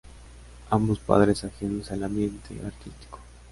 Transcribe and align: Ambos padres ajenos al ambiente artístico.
Ambos 0.71 0.97
padres 0.97 1.43
ajenos 1.43 1.91
al 1.91 2.01
ambiente 2.03 2.59
artístico. 2.65 3.19